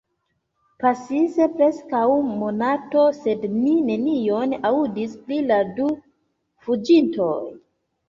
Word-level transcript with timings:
Pasis 0.83 1.35
preskaŭ 1.59 1.99
monato, 2.39 3.05
sed 3.19 3.47
ni 3.61 3.77
nenion 3.93 4.59
aŭdis 4.73 5.17
pri 5.31 5.41
la 5.53 5.63
du 5.81 5.95
fuĝintoj. 6.69 7.35